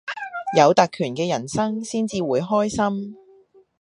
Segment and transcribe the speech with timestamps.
[0.57, 3.15] 有特權嘅人生至會開心